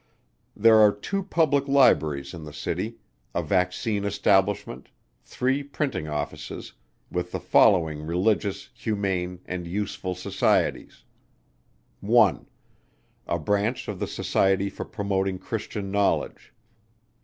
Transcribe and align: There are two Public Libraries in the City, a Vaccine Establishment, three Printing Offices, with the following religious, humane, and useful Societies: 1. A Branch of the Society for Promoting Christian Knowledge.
There 0.55 0.79
are 0.79 0.91
two 0.91 1.21
Public 1.21 1.67
Libraries 1.67 2.33
in 2.33 2.43
the 2.43 2.53
City, 2.53 2.95
a 3.35 3.43
Vaccine 3.43 4.03
Establishment, 4.03 4.89
three 5.21 5.61
Printing 5.61 6.07
Offices, 6.07 6.73
with 7.11 7.31
the 7.31 7.39
following 7.39 8.01
religious, 8.07 8.69
humane, 8.73 9.41
and 9.45 9.67
useful 9.67 10.15
Societies: 10.15 11.03
1. 11.99 12.47
A 13.27 13.37
Branch 13.37 13.87
of 13.87 13.99
the 13.99 14.07
Society 14.07 14.71
for 14.71 14.85
Promoting 14.85 15.37
Christian 15.37 15.91
Knowledge. 15.91 16.51